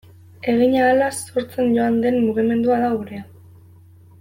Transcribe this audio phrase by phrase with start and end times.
[0.53, 3.23] Egin ahala sortzen joan den mugimendua da gurea.